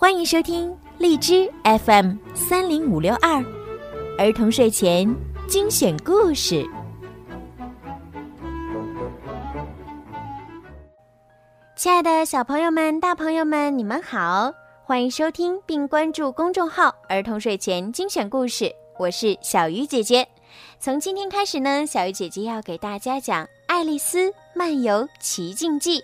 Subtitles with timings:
[0.00, 3.44] 欢迎收听荔枝 FM 三零五六二
[4.16, 5.12] 儿童睡前
[5.48, 6.64] 精选故事。
[11.74, 14.54] 亲爱的小朋友们、大朋友们，你们好！
[14.84, 20.28] 欢迎收听并关注公众号“儿童睡前精选故事”，我是小鱼姐姐。
[20.78, 25.98] 从今天开始呢，小鱼姐姐要给大家讲《爱丽丝漫游奇境记》。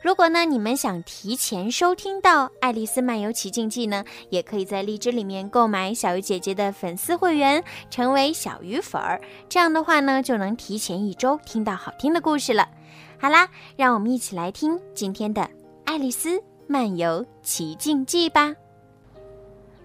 [0.00, 9.20] 如果呢，你们想提前收听到《爱丽丝漫游奇境记》呢，也可以在荔枝里面购买小鱼姐姐的粉丝会员，成为小鱼粉儿。
[9.48, 12.68] 这样的话呢，就能提前一周听到好听的故事了。
[13.18, 15.42] 好啦，让我们一起来听今天的
[15.84, 18.50] 《爱丽丝漫游奇境记》吧。《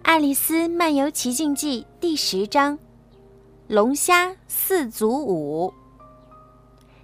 [0.03, 2.77] 爱丽丝漫游奇境记》第十章：
[3.67, 5.73] 龙虾四足舞。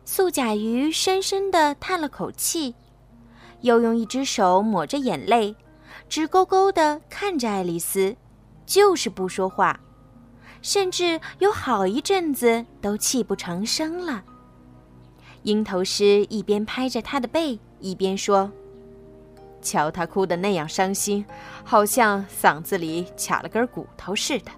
[0.05, 2.75] 素甲鱼深深地叹了口气。
[3.61, 5.55] 又用一只手抹着眼泪，
[6.07, 8.15] 直勾勾地看着爱丽丝，
[8.65, 9.79] 就是不说话，
[10.61, 14.23] 甚至有好一阵子都泣不成声了。
[15.43, 18.51] 鹰头狮一边拍着他的背，一边说
[19.61, 21.25] ：“瞧他哭得那样伤心，
[21.63, 24.51] 好像嗓子里卡了根骨头似的。”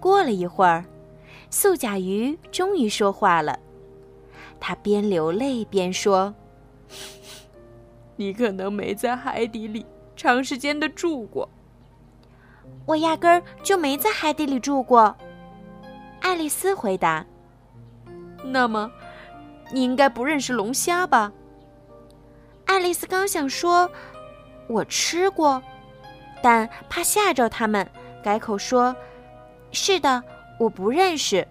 [0.00, 0.84] 过了一会儿，
[1.50, 3.58] 素甲鱼终于说话了，
[4.58, 6.34] 他边流泪边说。
[8.20, 11.48] 你可能没在海底里长时间的住过。
[12.84, 15.16] 我压根儿就没在海底里住过。
[16.20, 17.24] 爱丽丝回答。
[18.44, 18.92] 那么，
[19.72, 21.32] 你应该不认识龙虾吧？
[22.66, 23.90] 爱丽丝刚想说，
[24.68, 25.62] 我吃过，
[26.42, 27.90] 但怕吓着他们，
[28.22, 28.94] 改口说
[29.72, 30.22] ：“是的，
[30.58, 31.48] 我不认识。”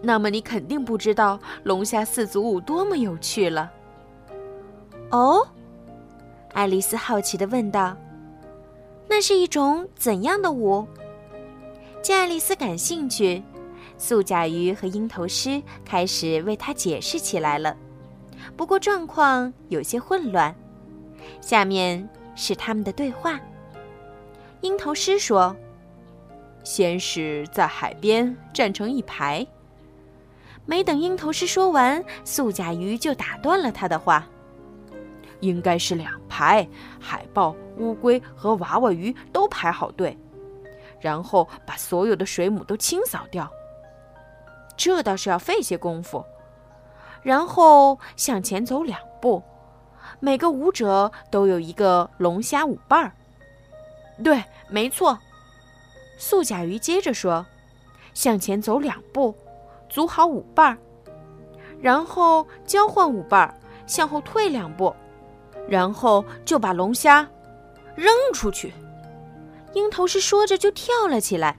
[0.00, 3.70] 那么你肯定不知道龙虾四足舞多么有趣了。
[5.10, 5.46] 哦，
[6.52, 7.96] 爱丽丝好奇的问道
[9.08, 10.86] ：“那是一种怎样的舞？”
[12.02, 13.42] 见爱丽丝感兴趣，
[13.98, 17.76] 素甲鱼和鹰头狮开始为她解释起来了。
[18.56, 20.54] 不过状况有些混乱。
[21.40, 23.40] 下面是他们的对话。
[24.60, 25.56] 鹰头狮说
[26.62, 29.46] ：“先是在海边站成一排。”
[30.66, 34.26] 没等鹰头狮说完，素甲鱼就打断了他的话。
[35.40, 36.66] 应该是两排，
[37.00, 40.16] 海豹、乌龟和娃娃鱼都排好队，
[41.00, 43.50] 然后把所有的水母都清扫掉。
[44.76, 46.24] 这倒是要费些功夫。
[47.22, 49.42] 然后向前走两步，
[50.20, 53.12] 每个舞者都有一个龙虾舞伴儿。
[54.22, 55.18] 对，没错。
[56.18, 57.44] 素甲鱼接着说
[58.14, 59.34] ：“向前走两步，
[59.88, 60.78] 组好舞伴儿，
[61.80, 63.54] 然后交换舞伴儿，
[63.86, 64.94] 向后退两步。”
[65.68, 67.28] 然后就把龙虾
[67.94, 68.72] 扔出去。
[69.74, 71.56] 鹰头狮说着就跳了起来。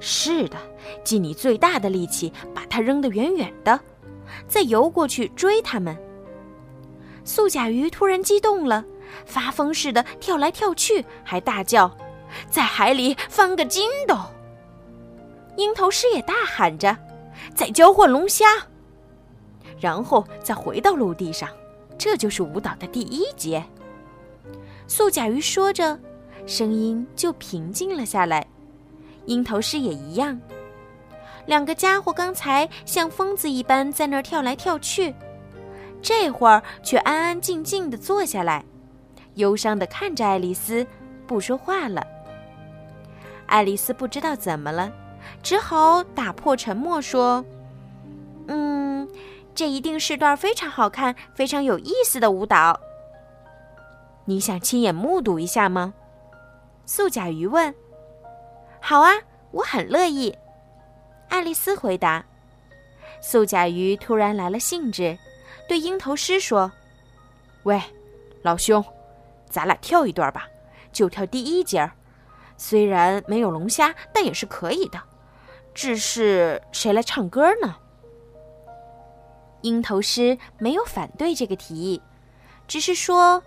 [0.00, 0.56] 是的，
[1.04, 3.78] 尽你最大的力气把它扔得远远的，
[4.48, 5.96] 再游过去追他们。
[7.24, 8.84] 素甲鱼突然激动了，
[9.26, 11.94] 发疯似的跳来跳去，还大叫
[12.50, 14.16] ：“在海里翻个筋斗！”
[15.56, 16.96] 鹰头狮也大喊着
[17.54, 18.46] ：“再交换龙虾！”
[19.78, 21.48] 然后再回到陆地上。
[22.00, 23.62] 这就是舞蹈的第一节。
[24.88, 26.00] 素甲鱼说着，
[26.46, 28.46] 声音就平静了下来。
[29.26, 30.40] 鹰头狮也一样。
[31.44, 35.14] 两个家伙刚才像疯子一般在那儿跳来跳去，
[36.00, 38.64] 这会儿却安安静静的坐下来，
[39.34, 40.86] 忧伤的看着爱丽丝，
[41.26, 42.02] 不说话了。
[43.44, 44.90] 爱丽丝不知道怎么了，
[45.42, 47.44] 只好打破沉默说
[48.48, 48.88] ：“嗯。”
[49.60, 52.80] 这一定是段非常好看、非常有意思的舞蹈。
[54.24, 55.92] 你想亲眼目睹一下吗？
[56.86, 57.74] 素甲鱼问。
[58.80, 59.12] 好啊，
[59.50, 60.34] 我很乐意。
[61.28, 62.24] 爱丽丝回答。
[63.20, 65.18] 素甲鱼突然来了兴致，
[65.68, 66.72] 对鹰头狮说
[67.64, 67.82] ：“喂，
[68.40, 68.82] 老兄，
[69.50, 70.48] 咱俩跳一段吧，
[70.90, 71.92] 就跳第一节儿。
[72.56, 74.98] 虽然没有龙虾，但也是可以的。
[75.74, 77.76] 只是谁来唱歌呢？”
[79.62, 82.00] 鹰头狮没有反对这个提议，
[82.66, 83.42] 只是说：“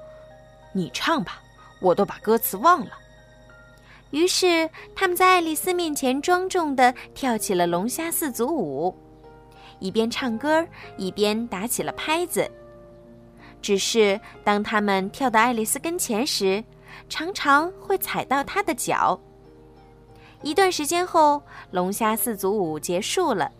[0.73, 1.41] 你唱吧，
[1.79, 2.91] 我都把歌词忘了。”
[4.11, 8.95] 于是他们在爱丽丝面前庄重地跳起了龙虾四足舞，
[9.79, 10.63] 一边唱歌
[10.97, 12.49] 一边打起了拍子。
[13.59, 16.63] 只是当他们跳到爱丽丝跟前时，
[17.09, 19.19] 常常会踩到她的脚。
[20.43, 23.51] 一段时间后，龙虾四足舞结束了，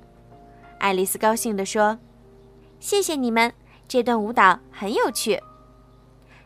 [0.78, 1.98] 爱丽丝高兴地说。
[2.84, 3.54] 谢谢你们，
[3.88, 5.42] 这段舞蹈很有趣。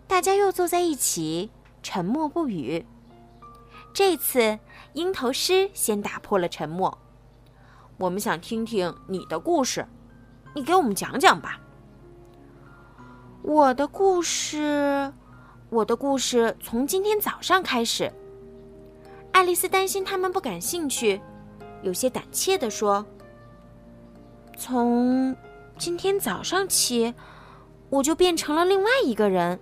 [0.06, 1.50] 大家又坐在一起，
[1.82, 2.86] 沉默不语。
[3.92, 4.60] 这次，
[4.94, 6.96] 鹰头狮先打破了沉默
[7.98, 9.88] ：“我们想听听你的故事，
[10.54, 11.60] 你给我们讲讲吧。”
[13.42, 15.12] 我的故事，
[15.72, 18.14] 我的故事从今天早上开始。
[19.32, 21.20] 爱丽丝担心他们不感兴趣，
[21.82, 23.04] 有些胆怯地说
[24.56, 25.36] ：“从
[25.78, 27.14] 今天早上起，
[27.90, 29.60] 我就变成了另外一个人。”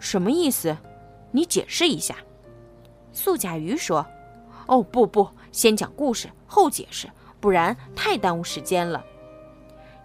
[0.00, 0.76] 什么意思？
[1.30, 2.16] 你解释一下。
[3.12, 4.06] 素甲鱼说
[4.66, 7.08] ：“哦，不不，先讲故事后解释，
[7.40, 9.04] 不然太耽误时间了。”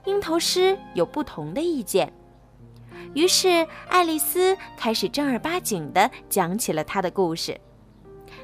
[0.05, 2.11] 鹰头狮有不同的意见。
[3.13, 7.59] 于是，爱丽丝开始正儿八经的讲起了她的故事。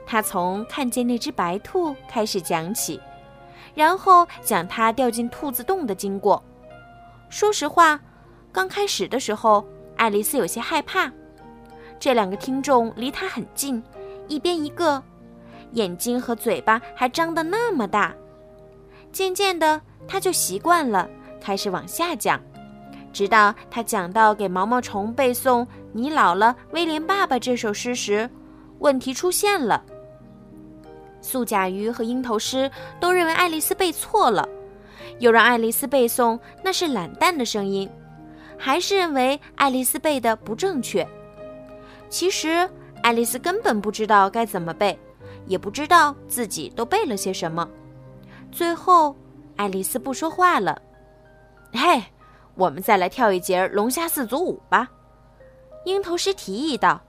[0.06, 3.00] 她从看见那只白兔开始讲起，
[3.74, 6.44] 然后讲她掉进兔子洞的经过。
[7.30, 8.00] 说实话，
[8.52, 9.66] 刚开始的时候，
[9.96, 11.12] 爱丽丝有些害怕。
[12.00, 13.82] 这两个听众离她很近，
[14.28, 15.02] 一边一个，
[15.74, 18.14] 眼睛和嘴巴还张得那么大。
[19.12, 21.10] 渐渐的，她就习惯了，
[21.40, 22.42] 开始往下讲。
[23.14, 28.30] 直到他讲到给毛毛虫背诵《你老了，威廉爸爸》这首诗时，
[28.80, 29.84] 问题出现了。
[31.22, 32.70] 素甲鱼和鹰头狮
[33.00, 34.48] 都认为爱丽丝背错了，
[35.20, 37.90] 又让爱丽丝背诵，那是懒蛋的声音，
[38.58, 41.08] 还是认为爱丽丝背的不正确。
[42.10, 42.70] 其实
[43.04, 45.00] 爱丽丝根本不知道该怎么背，
[45.46, 47.68] 也不知道自己都背了些什么。
[48.52, 49.16] 最后，
[49.56, 50.82] 爱丽丝不说话了。
[51.72, 52.04] 嘿。
[52.54, 54.88] 我们再来跳一节龙虾四足舞吧，
[55.86, 57.02] 鹰头狮提议道。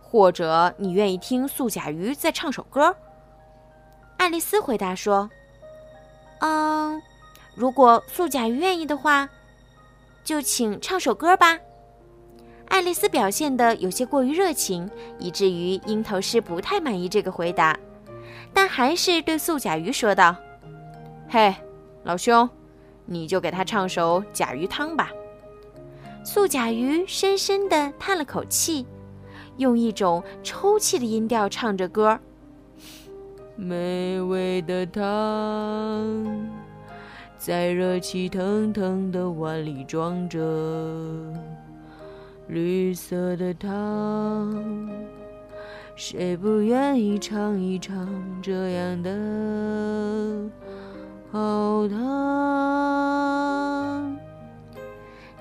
[0.00, 2.94] 或者你愿意听素甲鱼再唱首歌？
[4.16, 5.30] 爱丽丝回答说
[6.40, 7.00] ：“嗯，
[7.54, 9.28] 如果素甲鱼愿意的话，
[10.24, 11.58] 就请唱首歌吧。”
[12.68, 17.78] 爱丽丝表现的有些过于热情，以至于鹰头狮不太满意这个回答，
[18.52, 20.34] 但还是对素甲鱼说道
[21.30, 21.54] ：“嘿，
[22.02, 22.48] 老兄。”
[23.08, 25.12] 你就给他唱首甲鱼汤吧。
[26.24, 28.84] 素甲鱼深深地叹了口气，
[29.58, 32.18] 用一种抽泣的音调唱着歌
[33.58, 35.02] ：“美味的汤，
[37.38, 40.38] 在热气腾腾的碗里装着，
[42.48, 44.90] 绿色的汤，
[45.94, 48.06] 谁不愿意尝一尝
[48.42, 49.10] 这样的？”
[51.32, 51.96] 好汤！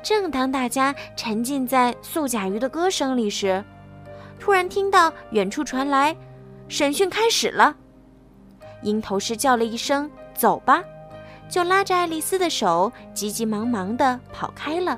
[0.01, 3.61] 正当大家沉浸在素甲鱼的歌声里时，
[4.39, 6.15] 突然听到远处传来
[6.69, 7.75] 审讯开始了。
[8.85, 10.83] 鹰头狮叫了一声“走吧”，
[11.49, 14.97] 就拉着爱丽丝的手，急急忙忙地跑开了。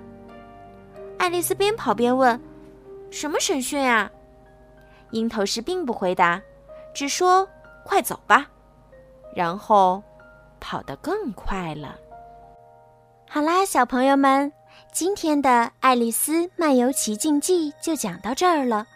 [1.18, 2.40] 爱丽丝边跑边问
[3.10, 4.12] ：“什么审讯啊？”
[5.12, 6.42] 鹰头狮并不回答，
[6.94, 7.48] 只说
[7.84, 8.48] ：“快走吧。”
[9.34, 10.04] 然后。
[10.60, 11.96] 跑得更快了。
[13.30, 14.52] 好啦，小朋友们，
[14.92, 15.50] 今天的
[15.82, 18.88] 《爱丽丝漫游奇境记》就讲到这儿了，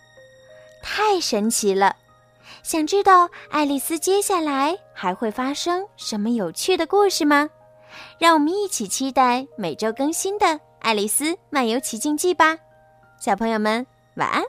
[0.82, 1.96] 太神奇了！
[2.64, 7.50] 想知道爱丽丝接下来还会发生什么有趣的故事吗？
[8.18, 10.46] 让我们一起期待每周更新的
[10.80, 12.58] 《爱丽丝漫游奇境记》吧！
[13.20, 14.44] 小朋友们，晚安。